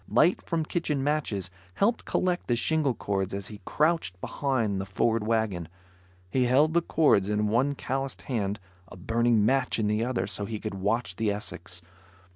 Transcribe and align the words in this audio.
Light 0.09 0.41
from 0.41 0.65
kitchen 0.65 1.03
matches 1.03 1.51
helped 1.75 2.05
collect 2.05 2.47
the 2.47 2.55
shingle 2.55 2.95
cords 2.95 3.35
as 3.35 3.49
he 3.49 3.61
crouched 3.65 4.19
behind 4.19 4.81
the 4.81 4.85
Ford 4.87 5.27
wagon. 5.27 5.67
He 6.31 6.45
held 6.45 6.73
the 6.73 6.81
cords 6.81 7.29
in 7.29 7.49
one 7.49 7.75
calloused 7.75 8.23
hand, 8.23 8.59
a 8.87 8.97
burning 8.97 9.45
match 9.45 9.77
in 9.77 9.85
the 9.85 10.03
other 10.03 10.25
so 10.25 10.45
he 10.45 10.59
could 10.59 10.73
watch 10.73 11.17
the 11.17 11.29
Essex. 11.31 11.83